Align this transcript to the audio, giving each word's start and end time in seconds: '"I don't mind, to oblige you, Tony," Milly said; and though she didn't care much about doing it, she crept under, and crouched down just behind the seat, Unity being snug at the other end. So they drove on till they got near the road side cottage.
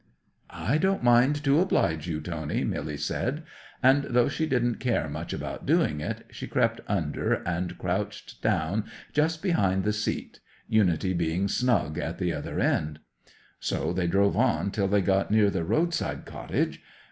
'"I 0.49 0.79
don't 0.79 1.03
mind, 1.03 1.43
to 1.43 1.59
oblige 1.59 2.07
you, 2.07 2.21
Tony," 2.21 2.63
Milly 2.63 2.97
said; 2.97 3.43
and 3.83 4.05
though 4.05 4.27
she 4.29 4.47
didn't 4.47 4.77
care 4.79 5.07
much 5.07 5.31
about 5.31 5.67
doing 5.67 5.99
it, 6.01 6.25
she 6.31 6.47
crept 6.47 6.81
under, 6.87 7.47
and 7.47 7.77
crouched 7.77 8.41
down 8.41 8.85
just 9.13 9.43
behind 9.43 9.83
the 9.83 9.93
seat, 9.93 10.39
Unity 10.67 11.13
being 11.13 11.47
snug 11.47 11.99
at 11.99 12.17
the 12.17 12.33
other 12.33 12.59
end. 12.59 12.97
So 13.59 13.93
they 13.93 14.07
drove 14.07 14.35
on 14.35 14.71
till 14.71 14.87
they 14.87 15.01
got 15.01 15.29
near 15.29 15.51
the 15.51 15.63
road 15.63 15.93
side 15.93 16.25
cottage. 16.25 16.81